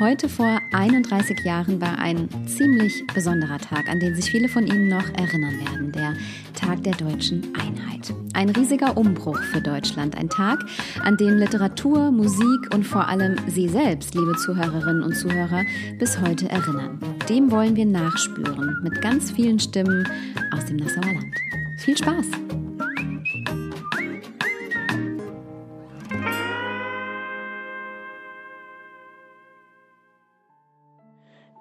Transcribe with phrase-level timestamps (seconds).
[0.00, 4.88] Heute vor 31 Jahren war ein ziemlich besonderer Tag, an den sich viele von Ihnen
[4.88, 6.14] noch erinnern werden, der
[6.54, 8.12] Tag der deutschen Einheit.
[8.34, 10.64] Ein riesiger Umbruch für Deutschland, ein Tag,
[11.02, 15.64] an den Literatur, Musik und vor allem Sie selbst, liebe Zuhörerinnen und Zuhörer,
[15.98, 16.98] bis heute erinnern.
[17.28, 20.08] Dem wollen wir nachspüren mit ganz vielen Stimmen
[20.52, 21.36] aus dem Nassauer Land.
[21.76, 22.26] Viel Spaß!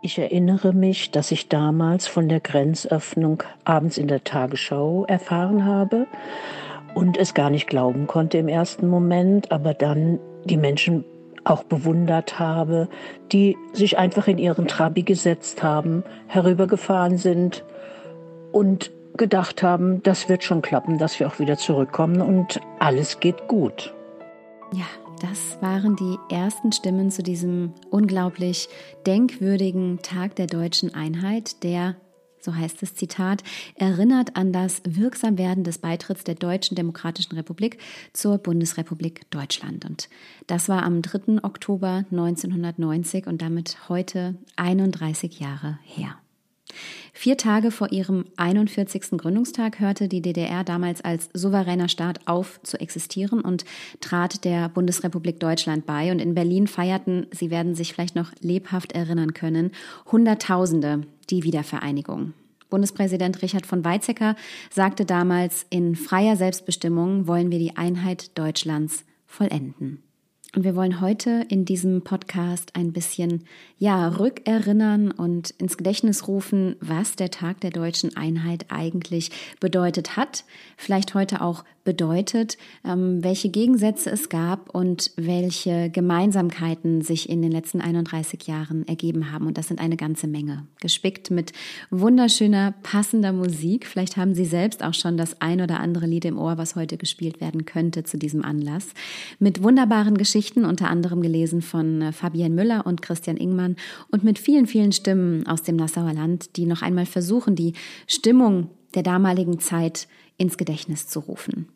[0.03, 6.07] Ich erinnere mich, dass ich damals von der Grenzöffnung abends in der Tagesschau erfahren habe
[6.95, 11.05] und es gar nicht glauben konnte im ersten Moment, aber dann die Menschen
[11.43, 12.89] auch bewundert habe,
[13.31, 17.63] die sich einfach in ihren Trabi gesetzt haben, herübergefahren sind
[18.51, 23.47] und gedacht haben, das wird schon klappen, dass wir auch wieder zurückkommen und alles geht
[23.47, 23.93] gut.
[24.73, 24.85] Ja,
[25.21, 28.69] das waren die ersten Stimmen zu diesem unglaublich
[29.05, 31.95] denkwürdigen Tag der deutschen Einheit, der
[32.39, 33.43] so heißt das Zitat,
[33.75, 37.77] erinnert an das Wirksamwerden des Beitritts der Deutschen Demokratischen Republik
[38.13, 39.85] zur Bundesrepublik Deutschland.
[39.85, 40.09] Und
[40.47, 41.43] das war am 3.
[41.43, 46.15] Oktober 1990 und damit heute 31 Jahre her.
[47.13, 49.17] Vier Tage vor ihrem 41.
[49.17, 53.65] Gründungstag hörte die DDR damals als souveräner Staat auf zu existieren und
[53.99, 56.11] trat der Bundesrepublik Deutschland bei.
[56.11, 59.71] Und in Berlin feierten, Sie werden sich vielleicht noch lebhaft erinnern können,
[60.11, 62.33] Hunderttausende die Wiedervereinigung.
[62.69, 64.35] Bundespräsident Richard von Weizsäcker
[64.69, 70.01] sagte damals, in freier Selbstbestimmung wollen wir die Einheit Deutschlands vollenden.
[70.53, 73.45] Und wir wollen heute in diesem Podcast ein bisschen,
[73.77, 79.31] ja, rückerinnern und ins Gedächtnis rufen, was der Tag der deutschen Einheit eigentlich
[79.61, 80.43] bedeutet hat,
[80.75, 87.51] vielleicht heute auch bedeutet, ähm, welche Gegensätze es gab und welche Gemeinsamkeiten sich in den
[87.51, 89.47] letzten 31 Jahren ergeben haben.
[89.47, 90.67] Und das sind eine ganze Menge.
[90.79, 91.53] Gespickt mit
[91.89, 93.87] wunderschöner, passender Musik.
[93.87, 96.97] Vielleicht haben Sie selbst auch schon das ein oder andere Lied im Ohr, was heute
[96.97, 98.89] gespielt werden könnte zu diesem Anlass.
[99.39, 103.75] Mit wunderbaren Geschichten, unter anderem gelesen von äh, Fabienne Müller und Christian Ingmann
[104.09, 107.73] und mit vielen, vielen Stimmen aus dem Nassauer Land, die noch einmal versuchen, die
[108.07, 110.07] Stimmung der damaligen Zeit
[110.37, 111.67] ins Gedächtnis zu rufen.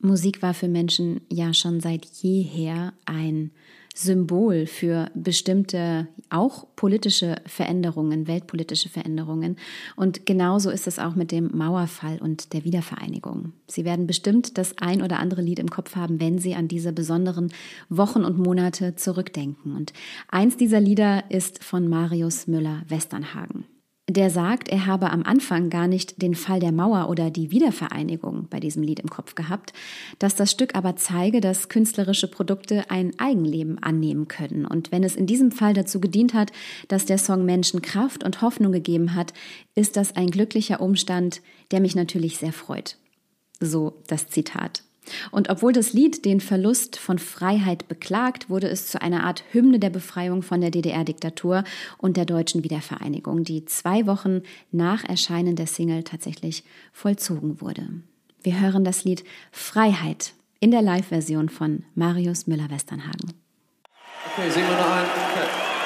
[0.00, 3.50] Musik war für Menschen ja schon seit jeher ein
[3.98, 9.56] Symbol für bestimmte, auch politische Veränderungen, weltpolitische Veränderungen.
[9.96, 13.54] Und genauso ist es auch mit dem Mauerfall und der Wiedervereinigung.
[13.66, 16.92] Sie werden bestimmt das ein oder andere Lied im Kopf haben, wenn Sie an diese
[16.92, 17.52] besonderen
[17.88, 19.74] Wochen und Monate zurückdenken.
[19.74, 19.92] Und
[20.28, 23.64] eins dieser Lieder ist von Marius Müller-Westernhagen
[24.08, 28.46] der sagt, er habe am Anfang gar nicht den Fall der Mauer oder die Wiedervereinigung
[28.48, 29.74] bei diesem Lied im Kopf gehabt,
[30.18, 34.64] dass das Stück aber zeige, dass künstlerische Produkte ein Eigenleben annehmen können.
[34.64, 36.52] Und wenn es in diesem Fall dazu gedient hat,
[36.88, 39.34] dass der Song Menschen Kraft und Hoffnung gegeben hat,
[39.74, 42.96] ist das ein glücklicher Umstand, der mich natürlich sehr freut.
[43.60, 44.82] So das Zitat.
[45.30, 49.78] Und obwohl das Lied den Verlust von Freiheit beklagt, wurde es zu einer Art Hymne
[49.78, 51.64] der Befreiung von der DDR-Diktatur
[51.98, 54.42] und der deutschen Wiedervereinigung, die zwei Wochen
[54.72, 57.88] nach Erscheinen der Single tatsächlich vollzogen wurde.
[58.42, 63.32] Wir hören das Lied Freiheit in der Live-Version von Marius Müller-Westernhagen.
[64.32, 65.04] Okay, singen wir noch ein.
[65.04, 65.77] Okay.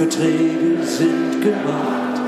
[0.00, 2.20] Verträge sind gemacht.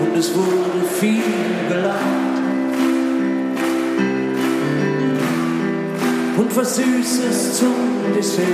[0.00, 1.24] Und es wurde viel
[1.68, 2.36] gelacht.
[6.36, 7.74] Und was Süßes zum
[8.14, 8.46] Dessert.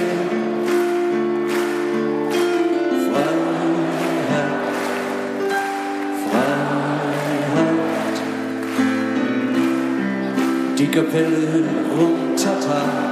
[10.78, 11.64] Die Kapelle
[11.98, 13.11] runtertat.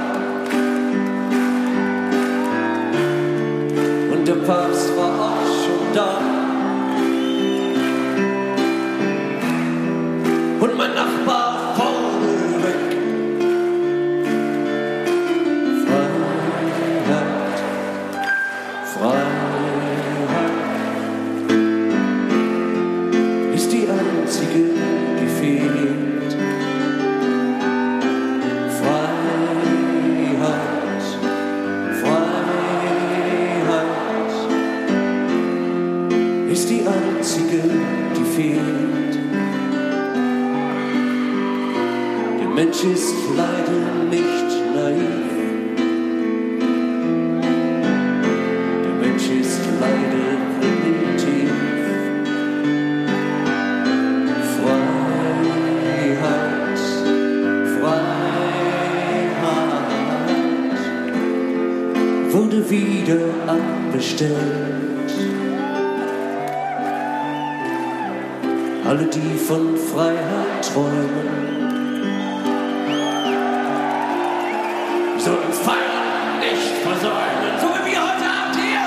[4.51, 5.10] Papst war
[63.91, 65.11] abbestellt.
[68.87, 71.27] Alle, die von Freiheit träumen,
[75.17, 78.85] sollen feiern, nicht versäumen, so wie wir heute Abend hier.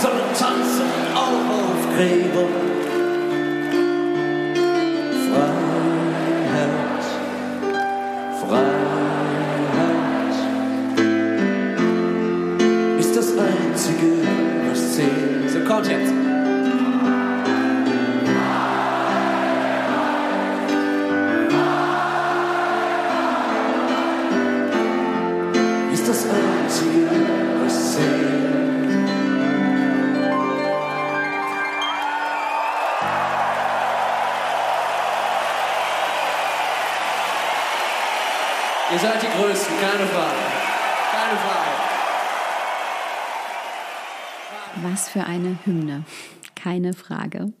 [0.00, 2.55] Sollen tanzen auch auf Gräbern.
[38.92, 40.36] Ihr seid die Größten, keine Frage.
[41.10, 41.70] Keine Frage.
[44.82, 46.04] Was für eine Hymne.
[46.54, 47.52] Keine Frage.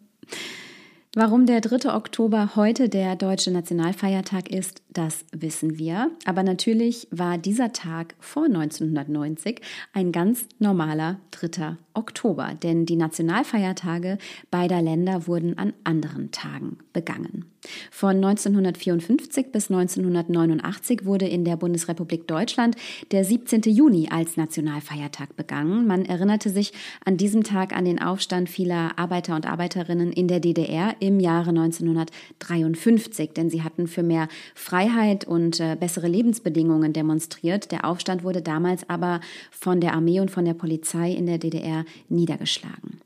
[1.16, 1.92] Warum der 3.
[1.94, 6.10] Oktober heute der deutsche Nationalfeiertag ist, das wissen wir.
[6.24, 9.60] Aber natürlich war dieser Tag vor 1990
[9.92, 11.76] ein ganz normaler 3.
[11.96, 14.18] Oktober, denn die Nationalfeiertage
[14.50, 17.46] beider Länder wurden an anderen Tagen begangen.
[17.90, 22.76] Von 1954 bis 1989 wurde in der Bundesrepublik Deutschland
[23.10, 23.62] der 17.
[23.62, 25.86] Juni als Nationalfeiertag begangen.
[25.86, 26.72] Man erinnerte sich
[27.04, 31.50] an diesem Tag an den Aufstand vieler Arbeiter und Arbeiterinnen in der DDR im Jahre
[31.50, 34.85] 1953, denn sie hatten für mehr Freiheit
[35.26, 37.72] und äh, bessere Lebensbedingungen demonstriert.
[37.72, 41.84] Der Aufstand wurde damals aber von der Armee und von der Polizei in der DDR
[42.08, 43.00] niedergeschlagen.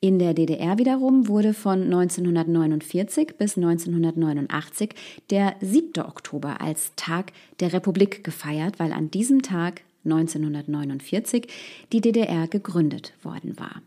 [0.00, 4.90] In der DDR wiederum wurde von 1949 bis 1989
[5.30, 6.04] der 7.
[6.04, 11.48] Oktober als Tag der Republik gefeiert, weil an diesem Tag 1949
[11.92, 13.82] die DDR gegründet worden war.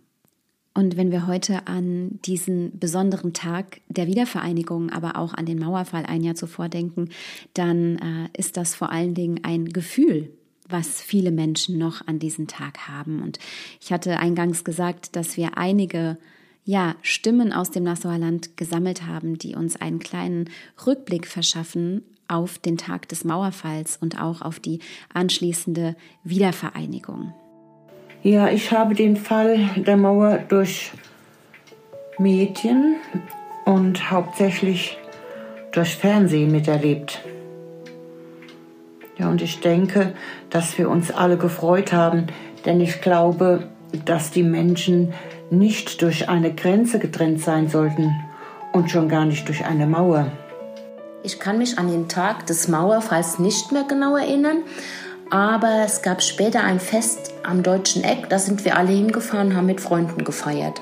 [0.77, 6.05] Und wenn wir heute an diesen besonderen Tag der Wiedervereinigung, aber auch an den Mauerfall
[6.05, 7.09] ein Jahr zuvor denken,
[7.55, 10.29] dann äh, ist das vor allen Dingen ein Gefühl,
[10.69, 13.23] was viele Menschen noch an diesem Tag haben.
[13.23, 13.39] Und
[13.81, 16.19] ich hatte eingangs gesagt, dass wir einige
[16.63, 20.47] ja, Stimmen aus dem Nassauer Land gesammelt haben, die uns einen kleinen
[20.85, 24.77] Rückblick verschaffen auf den Tag des Mauerfalls und auch auf die
[25.11, 27.33] anschließende Wiedervereinigung.
[28.27, 30.91] Ja, ich habe den Fall der Mauer durch
[32.17, 32.97] Medien
[33.63, 34.97] und hauptsächlich
[35.71, 37.21] durch Fernsehen miterlebt.
[39.17, 40.13] Ja, und ich denke,
[40.49, 42.27] dass wir uns alle gefreut haben,
[42.65, 43.69] denn ich glaube,
[44.03, 45.13] dass die Menschen
[45.49, 48.13] nicht durch eine Grenze getrennt sein sollten
[48.73, 50.29] und schon gar nicht durch eine Mauer.
[51.23, 54.63] Ich kann mich an den Tag des Mauerfalls nicht mehr genau erinnern,
[55.29, 59.65] aber es gab später ein Fest am Deutschen Eck, da sind wir alle hingefahren, haben
[59.65, 60.81] mit Freunden gefeiert.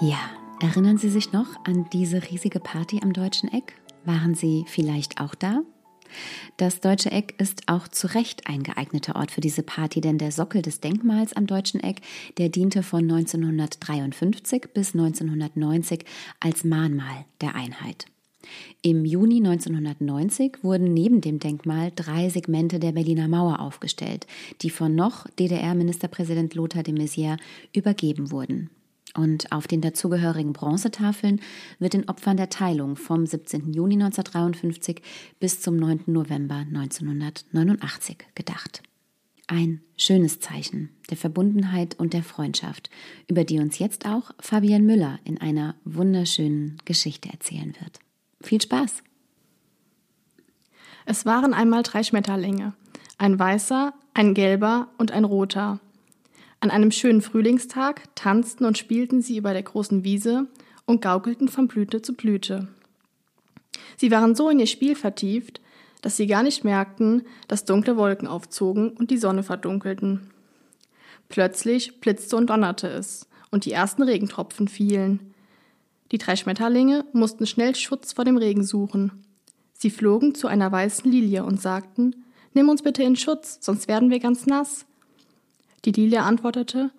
[0.00, 0.18] Ja,
[0.60, 3.74] erinnern Sie sich noch an diese riesige Party am Deutschen Eck?
[4.04, 5.62] Waren Sie vielleicht auch da?
[6.56, 10.32] Das Deutsche Eck ist auch zu Recht ein geeigneter Ort für diese Party, denn der
[10.32, 12.00] Sockel des Denkmals am Deutschen Eck,
[12.38, 16.04] der diente von 1953 bis 1990
[16.40, 18.06] als Mahnmal der Einheit.
[18.82, 24.26] Im Juni 1990 wurden neben dem Denkmal drei Segmente der Berliner Mauer aufgestellt,
[24.62, 27.38] die von noch DDR-Ministerpräsident Lothar de Maizière
[27.74, 28.70] übergeben wurden.
[29.16, 31.40] Und auf den dazugehörigen Bronzetafeln
[31.78, 33.72] wird den Opfern der Teilung vom 17.
[33.72, 35.00] Juni 1953
[35.40, 36.02] bis zum 9.
[36.06, 38.82] November 1989 gedacht.
[39.48, 42.90] Ein schönes Zeichen der Verbundenheit und der Freundschaft,
[43.28, 48.00] über die uns jetzt auch Fabian Müller in einer wunderschönen Geschichte erzählen wird.
[48.40, 49.02] Viel Spaß!
[51.04, 52.74] Es waren einmal drei Schmetterlinge,
[53.16, 55.80] ein weißer, ein gelber und ein roter.
[56.60, 60.48] An einem schönen Frühlingstag tanzten und spielten sie über der großen Wiese
[60.84, 62.68] und gaukelten von Blüte zu Blüte.
[63.96, 65.60] Sie waren so in ihr Spiel vertieft,
[66.02, 70.30] dass sie gar nicht merkten, dass dunkle Wolken aufzogen und die Sonne verdunkelten.
[71.28, 75.34] Plötzlich blitzte und donnerte es, und die ersten Regentropfen fielen.
[76.12, 79.24] Die drei Schmetterlinge mussten schnell Schutz vor dem Regen suchen.
[79.74, 84.08] Sie flogen zu einer weißen Lilie und sagten, Nimm uns bitte in Schutz, sonst werden
[84.08, 84.86] wir ganz nass.
[85.84, 86.90] Die Lilie antwortete,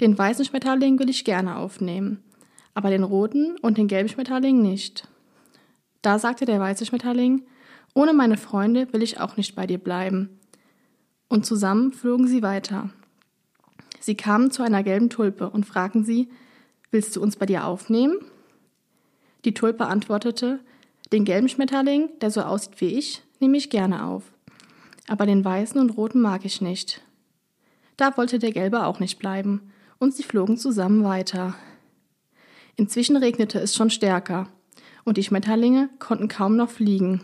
[0.00, 2.22] Den weißen Schmetterling will ich gerne aufnehmen,
[2.74, 5.08] aber den roten und den gelben Schmetterling nicht.
[6.02, 7.46] Da sagte der weiße Schmetterling,
[7.94, 10.38] Ohne meine Freunde will ich auch nicht bei dir bleiben.
[11.28, 12.90] Und zusammen flogen sie weiter.
[14.00, 16.28] Sie kamen zu einer gelben Tulpe und fragten sie,
[16.90, 18.18] Willst du uns bei dir aufnehmen?
[19.46, 20.58] Die Tulpe antwortete,
[21.12, 24.24] den gelben Schmetterling, der so aussieht wie ich, nehme ich gerne auf.
[25.06, 27.00] Aber den weißen und roten mag ich nicht.
[27.96, 31.54] Da wollte der gelbe auch nicht bleiben, und sie flogen zusammen weiter.
[32.74, 34.48] Inzwischen regnete es schon stärker,
[35.04, 37.20] und die Schmetterlinge konnten kaum noch fliegen.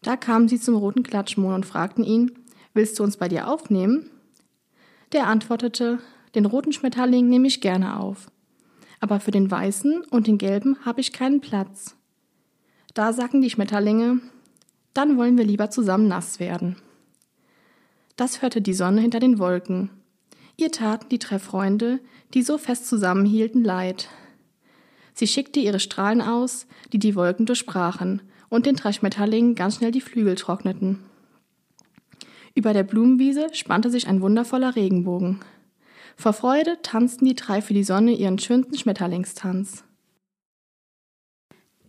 [0.00, 2.30] Da kamen sie zum roten Klatschmohn und fragten ihn,
[2.72, 4.10] Willst du uns bei dir aufnehmen?
[5.12, 5.98] Der antwortete,
[6.36, 8.28] Den roten Schmetterling nehme ich gerne auf,
[9.04, 11.94] aber für den weißen und den gelben habe ich keinen Platz.
[12.94, 14.20] Da sagten die Schmetterlinge,
[14.94, 16.76] Dann wollen wir lieber zusammen nass werden.
[18.16, 19.90] Das hörte die Sonne hinter den Wolken.
[20.56, 22.00] Ihr taten die drei Freunde,
[22.32, 24.08] die so fest zusammenhielten, leid.
[25.12, 29.90] Sie schickte ihre Strahlen aus, die die Wolken durchbrachen und den drei Schmetterlingen ganz schnell
[29.90, 31.00] die Flügel trockneten.
[32.54, 35.40] Über der Blumenwiese spannte sich ein wundervoller Regenbogen.
[36.16, 39.84] Vor Freude tanzten die drei für die Sonne ihren schönsten Schmetterlingstanz.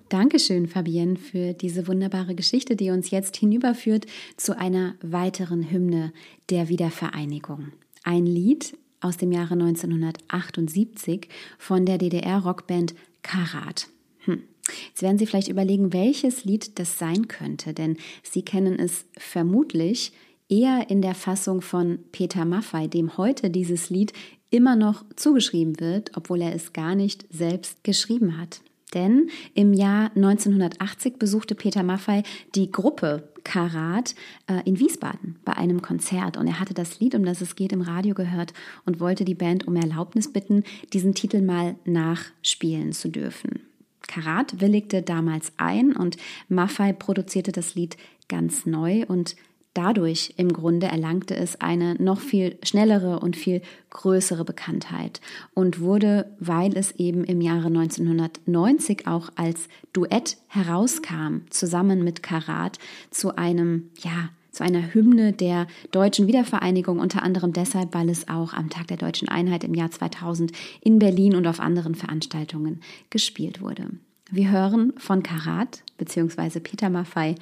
[0.10, 4.06] Dankeschön, Fabienne, für diese wunderbare Geschichte, die uns jetzt hinüberführt
[4.38, 6.14] zu einer weiteren Hymne
[6.50, 7.72] der Wiedervereinigung.
[8.04, 11.28] Ein Lied aus dem Jahre 1978
[11.58, 13.88] von der DDR-Rockband Karat.
[14.26, 14.44] Hm.
[14.88, 20.12] Jetzt werden Sie vielleicht überlegen, welches Lied das sein könnte, denn Sie kennen es vermutlich
[20.50, 24.14] eher in der Fassung von Peter Maffay, dem heute dieses Lied
[24.50, 28.62] immer noch zugeschrieben wird, obwohl er es gar nicht selbst geschrieben hat.
[28.94, 32.24] Denn im Jahr 1980 besuchte Peter Maffay
[32.54, 34.16] die Gruppe Karat
[34.48, 37.74] äh, in Wiesbaden bei einem Konzert und er hatte das Lied, um das es geht,
[37.74, 38.54] im Radio gehört
[38.86, 43.62] und wollte die Band um Erlaubnis bitten, diesen Titel mal nachspielen zu dürfen.
[44.08, 47.98] Karat willigte damals ein und Maffay produzierte das Lied
[48.28, 49.36] ganz neu und
[49.76, 55.20] Dadurch im Grunde erlangte es eine noch viel schnellere und viel größere Bekanntheit
[55.54, 62.80] und wurde, weil es eben im Jahre 1990 auch als Duett herauskam, zusammen mit Karat,
[63.12, 68.54] zu einem, ja, zu einer Hymne der deutschen Wiedervereinigung, unter anderem deshalb, weil es auch
[68.54, 72.80] am Tag der deutschen Einheit im Jahr 2000 in Berlin und auf anderen Veranstaltungen
[73.10, 73.90] gespielt wurde.
[74.32, 76.60] Wir hören von Karat bzw.
[76.60, 77.36] Peter Maffei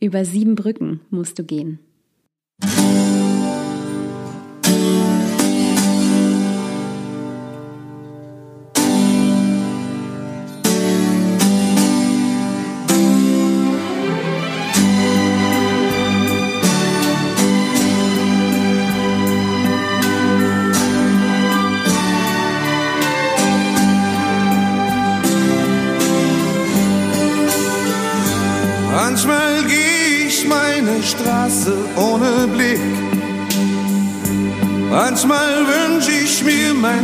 [0.00, 1.78] über sieben Brücken musst du gehen.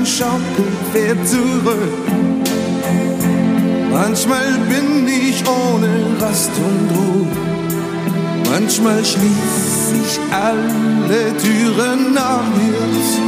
[0.07, 1.93] Mein Schaukelpferd zurück.
[3.93, 7.27] Manchmal bin ich ohne Rast und Ruhe.
[8.51, 13.27] Manchmal schließe ich alle Türen nach mir zu.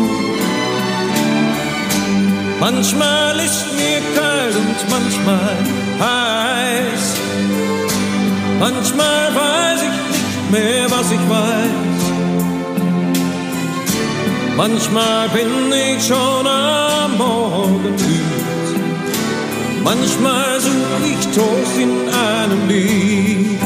[2.60, 5.56] Manchmal ist mir kalt und manchmal
[6.00, 7.14] heiß.
[8.60, 11.97] Manchmal weiß ich mehr, was ich weiß.
[14.58, 18.48] Manchmal bin ich schon am Morgen müde.
[19.84, 23.57] Manchmal such ich Trost in einem Lied.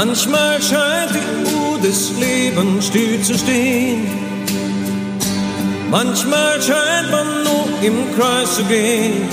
[0.00, 4.06] Manchmal scheint die Uhr des Lebens still zu stehen.
[5.90, 9.28] Manchmal scheint man nur im Kreis zu gehen.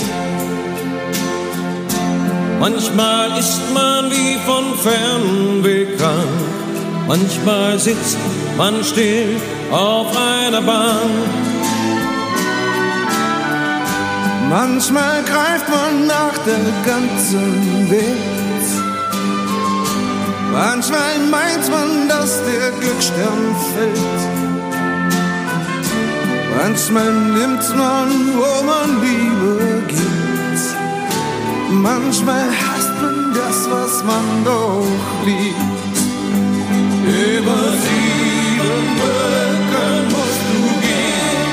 [2.58, 8.18] Manchmal ist man wie von fern bekannt, manchmal sitzt
[8.56, 9.36] man still
[9.70, 11.28] auf einer Bank.
[14.50, 18.45] Manchmal greift man nach der ganzen Welt.
[20.58, 24.20] Manchmal meint man, dass der Glücksstern fällt.
[26.56, 28.08] Manchmal nimmt man,
[28.38, 30.62] wo man Liebe gibt.
[31.70, 34.86] Manchmal hasst man das, was man doch
[35.26, 35.96] liebt.
[37.04, 41.52] Über sieben Brücken musst du gehen.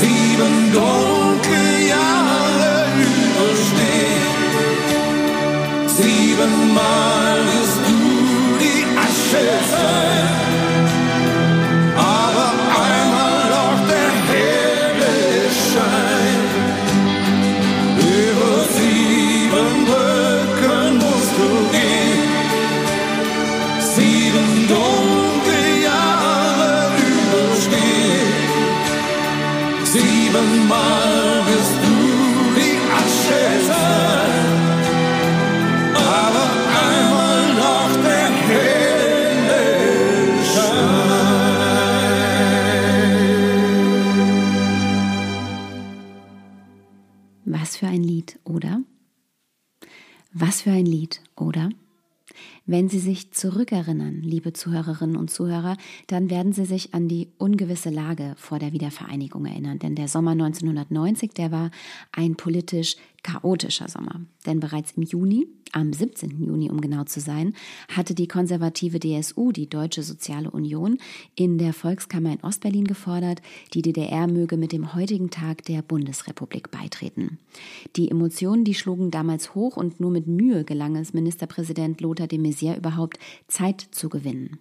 [0.00, 2.72] Sieben dunkle Jahre
[3.34, 4.38] überstehen.
[5.96, 7.19] Sieben Mal
[9.30, 10.09] für
[52.70, 57.90] Wenn Sie sich zurückerinnern, liebe Zuhörerinnen und Zuhörer, dann werden Sie sich an die ungewisse
[57.90, 59.80] Lage vor der Wiedervereinigung erinnern.
[59.80, 61.72] Denn der Sommer 1990, der war
[62.12, 64.20] ein politisch chaotischer Sommer.
[64.46, 66.44] Denn bereits im Juni, am 17.
[66.44, 67.54] Juni um genau zu sein,
[67.88, 70.98] hatte die konservative DSU, die Deutsche Soziale Union,
[71.34, 73.42] in der Volkskammer in Ostberlin gefordert,
[73.74, 77.38] die DDR möge mit dem heutigen Tag der Bundesrepublik beitreten.
[77.96, 82.38] Die Emotionen, die schlugen damals hoch und nur mit Mühe gelang es Ministerpräsident Lothar de
[82.38, 84.58] Maizière überhaupt Zeit zu gewinnen.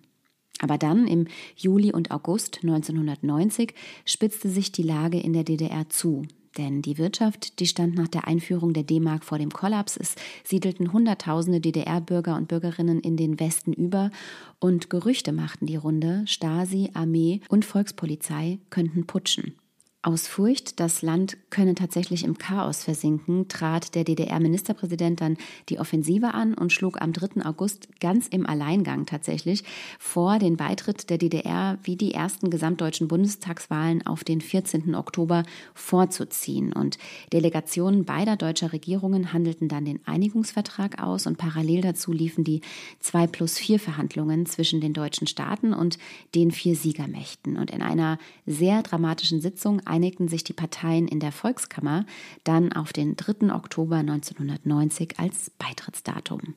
[0.62, 3.74] Aber dann, im Juli und August 1990,
[4.06, 6.24] spitzte sich die Lage in der DDR zu.
[6.60, 9.96] Denn die Wirtschaft, die stand nach der Einführung der D-Mark vor dem Kollaps.
[9.96, 14.12] Es siedelten Hunderttausende DDR-Bürger und Bürgerinnen in den Westen über
[14.60, 19.56] und Gerüchte machten die Runde, Stasi, Armee und Volkspolizei könnten putschen.
[20.02, 25.36] Aus Furcht, das Land könne tatsächlich im Chaos versinken, trat der DDR-Ministerpräsident dann
[25.68, 27.46] die Offensive an und schlug am 3.
[27.46, 29.66] August ganz im Alleingang tatsächlich
[30.00, 34.96] vor, den Beitritt der DDR wie die ersten gesamtdeutschen Bundestagswahlen auf den 14.
[34.96, 36.72] Oktober vorzuziehen.
[36.72, 36.98] Und
[37.34, 42.62] Delegationen beider deutscher Regierungen handelten dann den Einigungsvertrag aus und parallel dazu liefen die
[43.02, 45.98] 2 plus 4 Verhandlungen zwischen den deutschen Staaten und
[46.36, 47.58] den vier Siegermächten.
[47.58, 52.06] Und in einer sehr dramatischen Sitzung einigten sich die Parteien in der Volkskammer
[52.44, 53.54] dann auf den 3.
[53.54, 56.56] Oktober 1990 als Beitrittsdatum.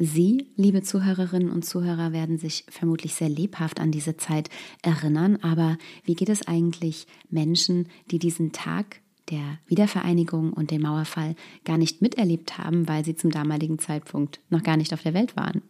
[0.00, 4.48] Sie, liebe Zuhörerinnen und Zuhörer, werden sich vermutlich sehr lebhaft an diese Zeit
[4.82, 11.34] erinnern, aber wie geht es eigentlich Menschen, die diesen Tag der Wiedervereinigung und den Mauerfall
[11.64, 15.36] gar nicht miterlebt haben, weil sie zum damaligen Zeitpunkt noch gar nicht auf der Welt
[15.36, 15.62] waren?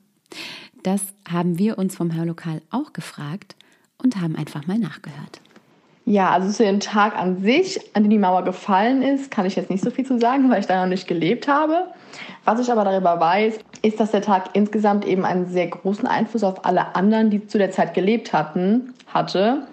[0.82, 3.56] Das haben wir uns vom Hörlokal auch gefragt
[3.96, 5.40] und haben einfach mal nachgehört.
[6.08, 9.56] Ja, also zu dem Tag an sich, an dem die Mauer gefallen ist, kann ich
[9.56, 11.88] jetzt nicht so viel zu sagen, weil ich da noch nicht gelebt habe.
[12.46, 16.44] Was ich aber darüber weiß, ist, dass der Tag insgesamt eben einen sehr großen Einfluss
[16.44, 19.66] auf alle anderen, die zu der Zeit gelebt hatten, hatte.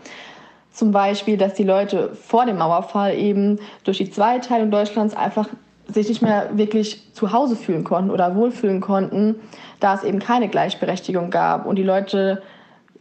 [0.73, 5.47] Zum Beispiel, dass die Leute vor dem Mauerfall eben durch die Zweiteilung Deutschlands einfach
[5.87, 9.35] sich nicht mehr wirklich zu Hause fühlen konnten oder wohlfühlen konnten,
[9.79, 12.43] da es eben keine Gleichberechtigung gab und die Leute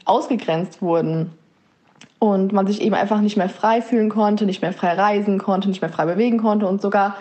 [0.04, 1.32] ausgegrenzt wurden
[2.24, 5.68] und man sich eben einfach nicht mehr frei fühlen konnte, nicht mehr frei reisen konnte,
[5.68, 7.16] nicht mehr frei bewegen konnte und sogar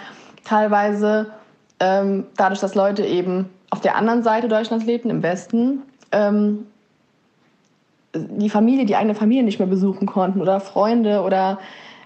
[0.45, 1.31] teilweise
[1.81, 5.81] ähm, dadurch, dass Leute eben auf der anderen Seite Deutschlands lebten, im Westen,
[6.13, 6.67] ähm,
[8.15, 11.59] die Familie, die eigene Familie nicht mehr besuchen konnten oder Freunde oder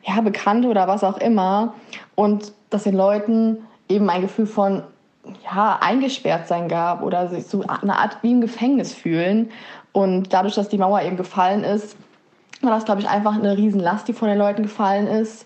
[0.04, 1.76] ja, Bekannte oder was auch immer.
[2.16, 4.82] Und dass den Leuten eben ein Gefühl von
[5.44, 9.52] ja, eingesperrt sein gab oder sich so eine Art wie im Gefängnis fühlen.
[9.92, 11.96] Und dadurch, dass die Mauer eben gefallen ist,
[12.64, 15.46] war das, glaube ich, einfach eine Riesenlast, die von den Leuten gefallen ist,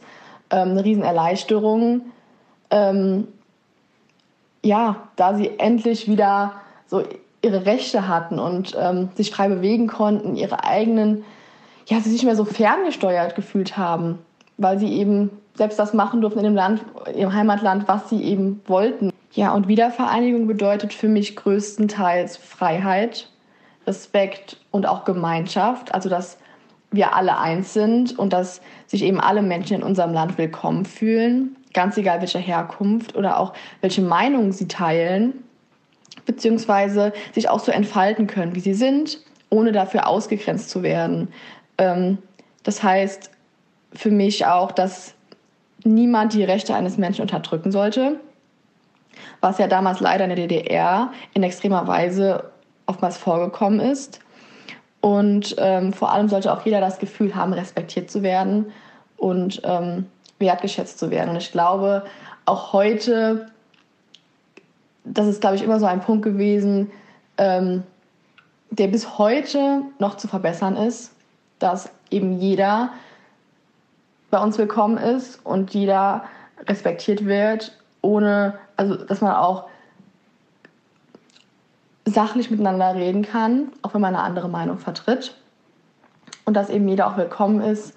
[0.49, 2.01] ähm, eine Riesenerleichterung.
[2.69, 3.27] Ähm,
[4.63, 6.53] ja, da sie endlich wieder
[6.87, 7.03] so
[7.41, 11.23] ihre Rechte hatten und ähm, sich frei bewegen konnten, ihre eigenen,
[11.87, 14.19] ja, sie sich nicht mehr so ferngesteuert gefühlt haben,
[14.57, 16.81] weil sie eben selbst das machen durften in dem Land,
[17.15, 19.11] ihrem Heimatland, was sie eben wollten.
[19.33, 23.29] Ja, und Wiedervereinigung bedeutet für mich größtenteils Freiheit,
[23.87, 26.37] Respekt und auch Gemeinschaft, also dass
[26.91, 31.55] wir alle eins sind und dass sich eben alle Menschen in unserem Land willkommen fühlen,
[31.73, 35.43] ganz egal welcher Herkunft oder auch welche Meinungen sie teilen,
[36.25, 41.29] beziehungsweise sich auch so entfalten können, wie sie sind, ohne dafür ausgegrenzt zu werden.
[41.77, 42.17] Ähm,
[42.63, 43.31] das heißt
[43.93, 45.15] für mich auch, dass
[45.83, 48.19] niemand die Rechte eines Menschen unterdrücken sollte,
[49.39, 52.51] was ja damals leider in der DDR in extremer Weise
[52.85, 54.19] oftmals vorgekommen ist.
[55.01, 58.71] Und ähm, vor allem sollte auch jeder das Gefühl haben, respektiert zu werden
[59.17, 60.05] und ähm,
[60.37, 61.31] wertgeschätzt zu werden.
[61.31, 62.05] Und ich glaube,
[62.45, 63.47] auch heute,
[65.03, 66.91] das ist, glaube ich, immer so ein Punkt gewesen,
[67.37, 67.83] ähm,
[68.69, 71.11] der bis heute noch zu verbessern ist,
[71.59, 72.89] dass eben jeder
[74.29, 76.23] bei uns willkommen ist und jeder
[76.67, 79.65] respektiert wird, ohne, also dass man auch
[82.13, 85.35] sachlich miteinander reden kann, auch wenn man eine andere Meinung vertritt.
[86.45, 87.93] Und dass eben jeder auch willkommen ist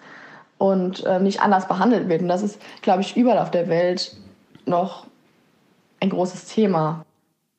[0.58, 2.22] und äh, nicht anders behandelt wird.
[2.22, 4.16] Und das ist, glaube ich, überall auf der Welt
[4.66, 5.06] noch
[6.00, 7.04] ein großes Thema.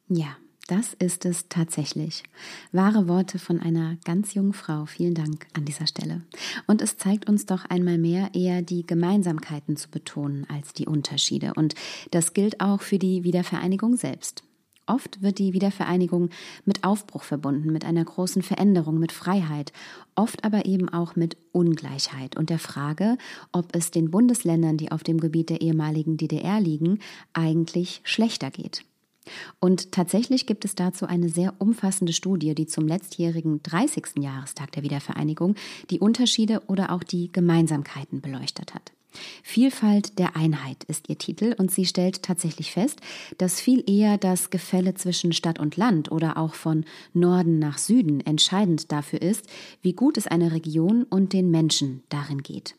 [0.08, 0.38] Ja,
[0.68, 2.24] das ist es tatsächlich.
[2.72, 4.86] Wahre Worte von einer ganz jungen Frau.
[4.86, 6.22] Vielen Dank an dieser Stelle.
[6.66, 11.54] Und es zeigt uns doch einmal mehr eher die Gemeinsamkeiten zu betonen als die Unterschiede.
[11.56, 11.76] Und
[12.10, 14.44] das gilt auch für die Wiedervereinigung selbst.
[14.88, 16.30] Oft wird die Wiedervereinigung
[16.64, 19.74] mit Aufbruch verbunden, mit einer großen Veränderung, mit Freiheit,
[20.14, 23.18] oft aber eben auch mit Ungleichheit und der Frage,
[23.52, 27.00] ob es den Bundesländern, die auf dem Gebiet der ehemaligen DDR liegen,
[27.34, 28.84] eigentlich schlechter geht.
[29.60, 34.20] Und tatsächlich gibt es dazu eine sehr umfassende Studie, die zum letztjährigen 30.
[34.20, 35.56] Jahrestag der Wiedervereinigung
[35.90, 38.95] die Unterschiede oder auch die Gemeinsamkeiten beleuchtet hat.
[39.44, 43.00] Vielfalt der Einheit ist ihr Titel und sie stellt tatsächlich fest,
[43.38, 48.22] dass viel eher das Gefälle zwischen Stadt und Land oder auch von Norden nach Süden
[48.22, 49.48] entscheidend dafür ist,
[49.82, 52.76] wie gut es einer Region und den Menschen darin geht.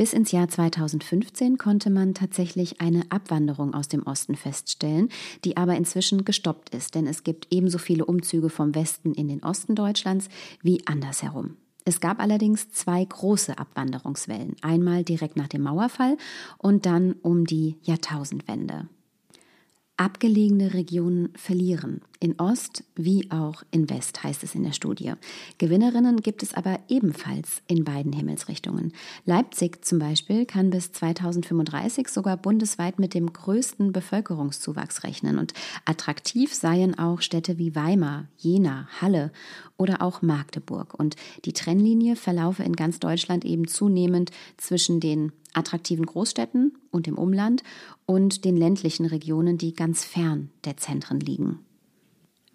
[0.00, 5.10] Bis ins Jahr 2015 konnte man tatsächlich eine Abwanderung aus dem Osten feststellen,
[5.44, 9.42] die aber inzwischen gestoppt ist, denn es gibt ebenso viele Umzüge vom Westen in den
[9.42, 10.30] Osten Deutschlands
[10.62, 11.58] wie andersherum.
[11.90, 16.18] Es gab allerdings zwei große Abwanderungswellen, einmal direkt nach dem Mauerfall
[16.56, 18.88] und dann um die Jahrtausendwende.
[19.96, 22.02] Abgelegene Regionen verlieren.
[22.22, 25.14] In Ost wie auch in West heißt es in der Studie.
[25.56, 28.92] Gewinnerinnen gibt es aber ebenfalls in beiden Himmelsrichtungen.
[29.24, 35.38] Leipzig zum Beispiel kann bis 2035 sogar bundesweit mit dem größten Bevölkerungszuwachs rechnen.
[35.38, 35.54] Und
[35.86, 39.32] attraktiv seien auch Städte wie Weimar, Jena, Halle
[39.78, 40.92] oder auch Magdeburg.
[40.92, 47.16] Und die Trennlinie verlaufe in ganz Deutschland eben zunehmend zwischen den attraktiven Großstädten und dem
[47.16, 47.62] Umland
[48.04, 51.60] und den ländlichen Regionen, die ganz fern der Zentren liegen.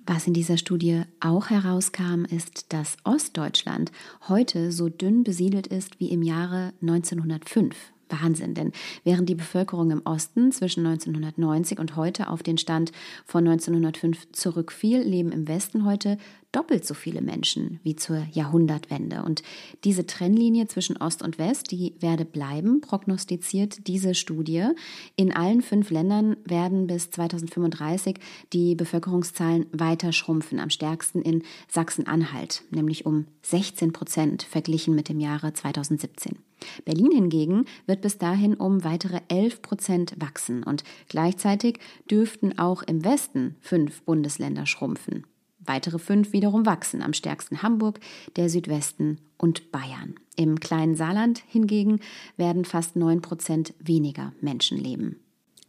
[0.07, 3.91] Was in dieser Studie auch herauskam, ist, dass Ostdeutschland
[4.27, 7.75] heute so dünn besiedelt ist wie im Jahre 1905.
[8.09, 8.71] Wahnsinn, denn
[9.03, 12.91] während die Bevölkerung im Osten zwischen 1990 und heute auf den Stand
[13.25, 16.19] von 1905 zurückfiel, leben im Westen heute
[16.51, 19.23] doppelt so viele Menschen wie zur Jahrhundertwende.
[19.23, 19.43] Und
[19.83, 24.67] diese Trennlinie zwischen Ost und West, die werde bleiben, prognostiziert diese Studie.
[25.15, 28.17] In allen fünf Ländern werden bis 2035
[28.53, 35.19] die Bevölkerungszahlen weiter schrumpfen, am stärksten in Sachsen-Anhalt, nämlich um 16 Prozent verglichen mit dem
[35.19, 36.37] Jahre 2017.
[36.85, 41.79] Berlin hingegen wird bis dahin um weitere 11 Prozent wachsen und gleichzeitig
[42.09, 45.25] dürften auch im Westen fünf Bundesländer schrumpfen.
[45.65, 47.99] Weitere fünf wiederum wachsen, am stärksten Hamburg,
[48.35, 50.15] der Südwesten und Bayern.
[50.35, 51.99] Im kleinen Saarland hingegen
[52.37, 55.19] werden fast neun Prozent weniger Menschen leben.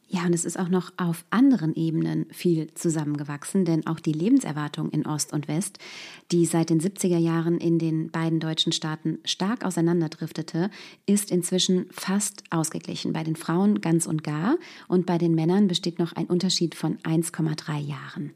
[0.08, 4.90] Ja, und es ist auch noch auf anderen Ebenen viel zusammengewachsen, denn auch die Lebenserwartung
[4.90, 5.78] in Ost und West,
[6.30, 10.70] die seit den 70er Jahren in den beiden deutschen Staaten stark auseinanderdriftete,
[11.06, 13.12] ist inzwischen fast ausgeglichen.
[13.12, 16.98] Bei den Frauen ganz und gar und bei den Männern besteht noch ein Unterschied von
[16.98, 18.32] 1,3 Jahren.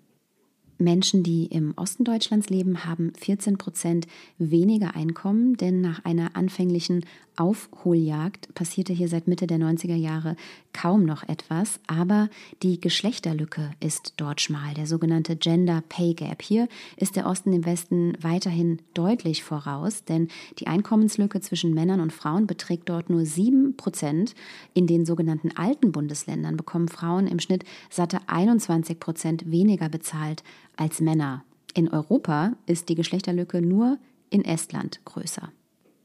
[0.81, 4.07] Menschen, die im Osten Deutschlands leben, haben 14 Prozent
[4.39, 7.05] weniger Einkommen, denn nach einer anfänglichen
[7.37, 10.37] Aufholjagd passierte hier seit Mitte der 90er Jahre
[10.73, 12.29] kaum noch etwas, aber
[12.63, 16.43] die Geschlechterlücke ist dort schmal, der sogenannte Gender Pay Gap.
[16.43, 20.29] Hier ist der Osten dem Westen weiterhin deutlich voraus, denn
[20.59, 24.35] die Einkommenslücke zwischen Männern und Frauen beträgt dort nur 7 Prozent.
[24.75, 30.43] In den sogenannten alten Bundesländern bekommen Frauen im Schnitt satte 21 Prozent weniger bezahlt
[30.77, 31.45] als Männer.
[31.75, 33.99] In Europa ist die Geschlechterlücke nur
[34.31, 35.51] in Estland größer.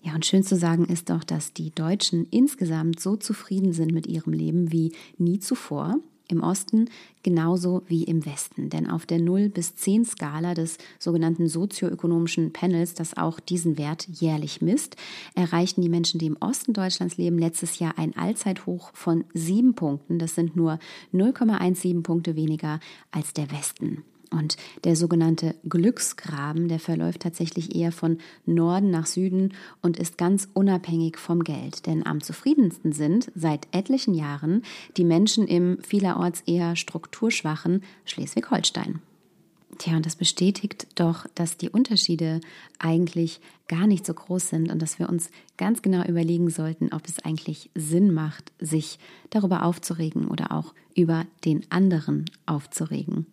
[0.06, 4.06] Ja, und schön zu sagen ist doch, dass die Deutschen insgesamt so zufrieden sind mit
[4.06, 5.96] ihrem Leben wie nie zuvor.
[6.28, 6.89] Im Osten
[7.24, 8.70] genauso wie im Westen.
[8.70, 14.08] Denn auf der 0 bis 10 Skala des sogenannten sozioökonomischen Panels, das auch diesen Wert
[14.08, 14.96] jährlich misst,
[15.34, 20.20] erreichten die Menschen, die im Osten Deutschlands leben, letztes Jahr ein Allzeithoch von sieben Punkten.
[20.20, 20.80] Das sind nur
[21.13, 22.80] 0,17 Punkte weniger
[23.12, 24.04] als der Westen.
[24.32, 30.48] Und der sogenannte Glücksgraben, der verläuft tatsächlich eher von Norden nach Süden und ist ganz
[30.54, 31.86] unabhängig vom Geld.
[31.86, 34.64] Denn am zufriedensten sind seit etlichen Jahren
[34.98, 39.02] die Menschen im vielerorts eher strukturschwachen Schleswig-Holstein.
[39.78, 42.40] Tja, und das bestätigt doch, dass die Unterschiede
[42.80, 47.08] eigentlich gar nicht so groß sind und dass wir uns ganz genau überlegen sollten, ob
[47.08, 49.00] es eigentlich Sinn macht, sich
[49.32, 53.26] darüber aufzuregen oder auch über den anderen aufzuregen.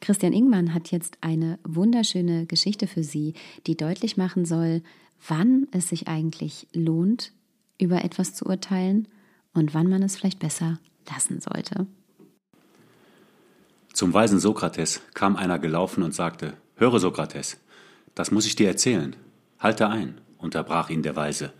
[0.00, 3.34] Christian Ingmann hat jetzt eine wunderschöne Geschichte für Sie,
[3.66, 4.82] die deutlich machen soll,
[5.26, 7.32] wann es sich eigentlich lohnt,
[7.80, 9.08] über etwas zu urteilen
[9.52, 10.78] und wann man es vielleicht besser
[11.10, 11.86] lassen sollte.
[13.92, 17.58] Zum weisen Sokrates kam einer gelaufen und sagte, Höre Sokrates,
[18.14, 19.16] das muss ich dir erzählen.
[19.58, 21.52] Halte ein, unterbrach ihn der Weise.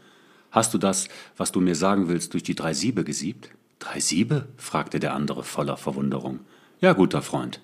[0.51, 3.51] Hast du das, was du mir sagen willst, durch die drei Siebe gesiebt?
[3.79, 4.49] Drei Siebe?
[4.59, 6.41] fragte der andere voller Verwunderung.
[6.81, 7.61] Ja, guter Freund.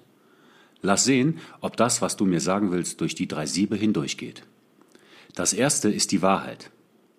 [0.83, 4.43] Lass sehen, ob das, was du mir sagen willst, durch die drei Siebe hindurchgeht.
[5.35, 6.71] Das erste ist die Wahrheit.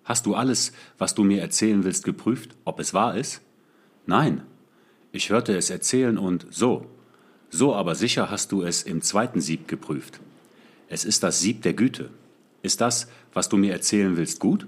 [0.04, 3.40] Hast du alles, was du mir erzählen willst, geprüft, ob es wahr ist?
[4.06, 4.42] Nein.
[5.12, 6.86] Ich hörte es erzählen und so,
[7.48, 10.20] so aber sicher hast du es im zweiten Sieb geprüft.
[10.88, 12.10] Es ist das Sieb der Güte.
[12.62, 14.66] Ist das, was du mir erzählen willst, gut?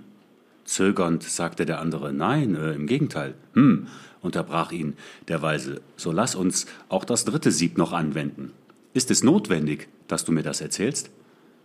[0.65, 3.35] Zögernd sagte der andere, nein, äh, im Gegenteil.
[3.55, 3.89] Hm,
[4.21, 4.95] unterbrach ihn
[5.29, 8.53] der Weise, so lass uns auch das dritte Sieb noch anwenden.
[8.97, 11.11] Ist es notwendig, dass du mir das erzählst?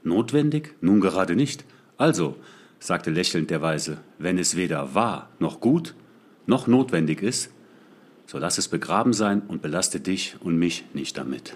[0.03, 0.75] Notwendig?
[0.81, 1.63] Nun gerade nicht.
[1.95, 2.35] Also,
[2.77, 5.95] sagte lächelnd der Weise, wenn es weder wahr noch gut
[6.45, 7.49] noch notwendig ist,
[8.25, 11.55] so lass es begraben sein und belaste dich und mich nicht damit.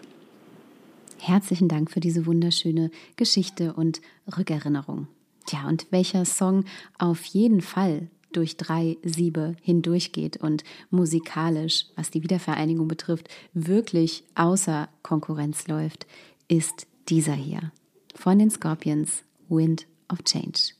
[1.19, 3.99] Herzlichen Dank für diese wunderschöne Geschichte und
[4.37, 5.09] Rückerinnerung.
[5.45, 6.63] Tja, und welcher Song
[6.97, 14.89] auf jeden Fall durch drei Siebe hindurchgeht und musikalisch, was die Wiedervereinigung betrifft, wirklich außer
[15.03, 16.05] Konkurrenz läuft,
[16.47, 17.71] ist dieser hier
[18.15, 20.73] von den Scorpions Wind of Change.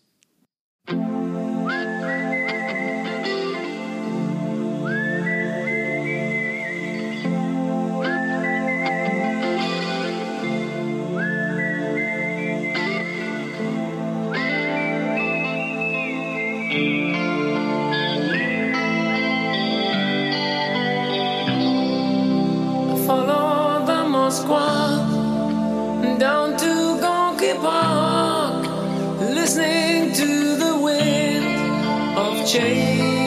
[32.55, 33.24] Change.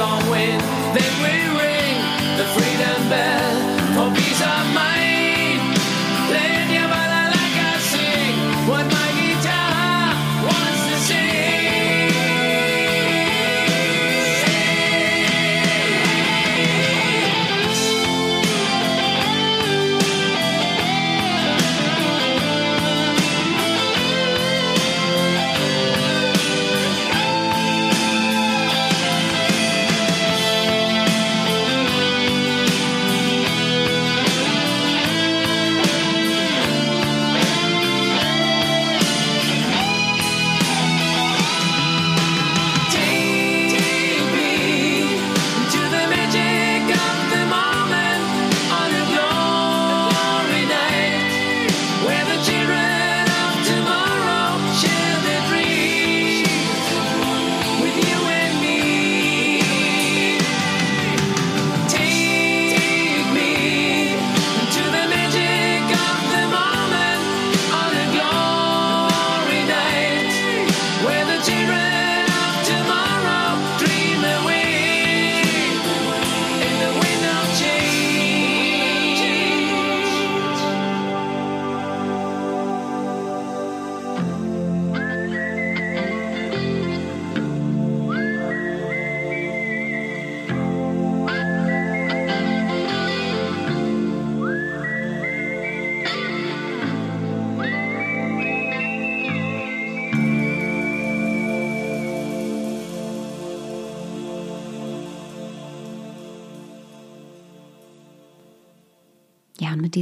[0.00, 0.79] long wind.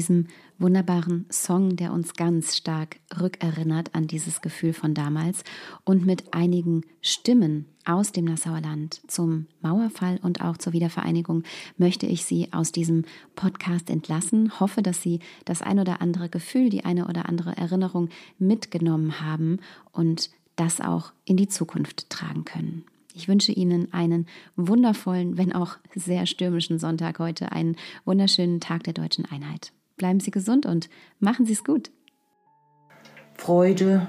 [0.08, 0.26] Diesem
[0.58, 5.44] wunderbaren Song, der uns ganz stark rückerinnert an dieses Gefühl von damals
[5.84, 11.44] und mit einigen Stimmen aus dem Nassauer Land zum Mauerfall und auch zur Wiedervereinigung
[11.76, 13.04] möchte ich Sie aus diesem
[13.36, 14.58] Podcast entlassen.
[14.60, 19.58] Hoffe, dass Sie das ein oder andere Gefühl, die eine oder andere Erinnerung mitgenommen haben
[19.92, 22.84] und das auch in die Zukunft tragen können.
[23.14, 28.94] Ich wünsche Ihnen einen wundervollen, wenn auch sehr stürmischen Sonntag heute, einen wunderschönen Tag der
[28.94, 29.72] deutschen Einheit.
[29.98, 31.90] Bleiben Sie gesund und machen Sie es gut.
[33.34, 34.06] Freude,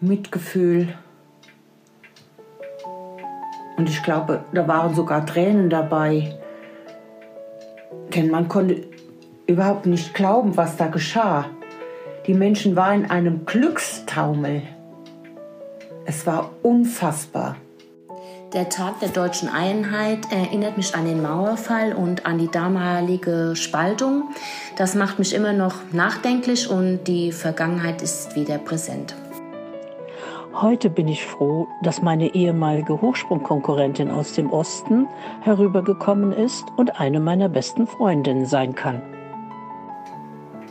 [0.00, 0.94] Mitgefühl.
[3.76, 6.38] Und ich glaube, da waren sogar Tränen dabei.
[8.14, 8.86] Denn man konnte
[9.46, 11.46] überhaupt nicht glauben, was da geschah.
[12.26, 14.62] Die Menschen waren in einem Glückstaumel.
[16.04, 17.56] Es war unfassbar.
[18.52, 24.30] Der Tag der deutschen Einheit erinnert mich an den Mauerfall und an die damalige Spaltung.
[24.76, 29.16] Das macht mich immer noch nachdenklich und die Vergangenheit ist wieder präsent.
[30.54, 35.08] Heute bin ich froh, dass meine ehemalige Hochsprungkonkurrentin aus dem Osten
[35.42, 39.02] herübergekommen ist und eine meiner besten Freundinnen sein kann.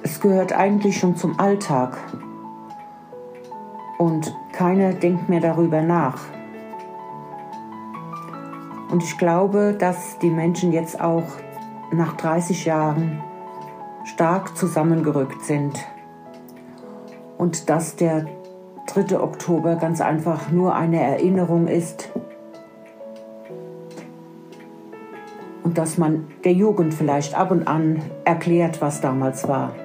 [0.01, 1.97] Es gehört eigentlich schon zum Alltag
[3.97, 6.34] und keiner denkt mehr darüber nach.
[8.95, 11.25] Und ich glaube, dass die Menschen jetzt auch
[11.91, 13.21] nach 30 Jahren
[14.05, 15.85] stark zusammengerückt sind
[17.37, 18.25] und dass der
[18.87, 19.19] 3.
[19.19, 22.09] Oktober ganz einfach nur eine Erinnerung ist
[25.63, 29.75] und dass man der Jugend vielleicht ab und an erklärt, was damals war.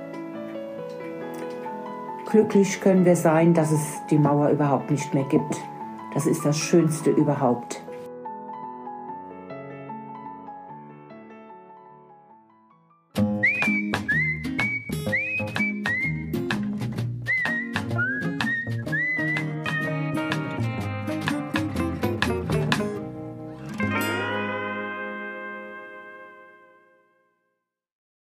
[2.30, 5.60] Glücklich können wir sein, dass es die Mauer überhaupt nicht mehr gibt.
[6.14, 7.82] Das ist das Schönste überhaupt.